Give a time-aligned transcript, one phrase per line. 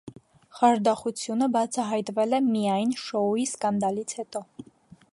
[0.59, 4.47] Խարդախությունը բացահայտվել է միայն շոուի սկանդալից հետո։